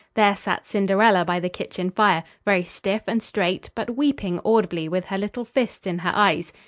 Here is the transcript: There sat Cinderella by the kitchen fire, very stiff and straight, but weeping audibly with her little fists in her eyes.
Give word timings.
There 0.15 0.35
sat 0.35 0.67
Cinderella 0.67 1.23
by 1.23 1.39
the 1.39 1.47
kitchen 1.47 1.91
fire, 1.91 2.23
very 2.43 2.63
stiff 2.63 3.03
and 3.05 3.21
straight, 3.21 3.69
but 3.75 3.95
weeping 3.95 4.39
audibly 4.43 4.89
with 4.89 5.05
her 5.09 5.17
little 5.19 5.45
fists 5.45 5.85
in 5.85 5.99
her 5.99 6.11
eyes. 6.15 6.51